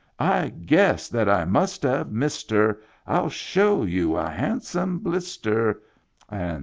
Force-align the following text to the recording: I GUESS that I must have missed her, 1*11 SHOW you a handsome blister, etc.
I 0.19 0.49
GUESS 0.49 1.09
that 1.09 1.29
I 1.29 1.45
must 1.45 1.83
have 1.83 2.11
missed 2.11 2.49
her, 2.49 2.81
1*11 3.07 3.31
SHOW 3.33 3.83
you 3.83 4.17
a 4.17 4.29
handsome 4.31 4.97
blister, 4.97 5.79
etc. 6.31 6.59